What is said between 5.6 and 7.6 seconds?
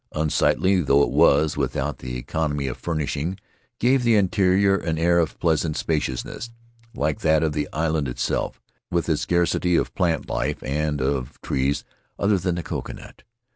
spaciousness, like that of